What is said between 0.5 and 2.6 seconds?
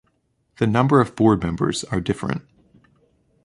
The number of board members are different.